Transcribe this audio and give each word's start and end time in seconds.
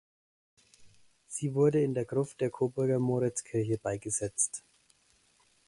Sie 1.27 1.53
wurde 1.53 1.83
in 1.83 1.93
der 1.93 2.05
Gruft 2.05 2.41
der 2.41 2.49
Coburger 2.49 2.97
Moritzkirche 2.97 3.77
beigesetzt. 3.77 4.63